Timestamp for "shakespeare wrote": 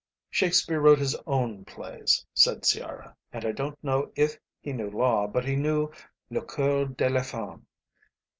0.31-0.97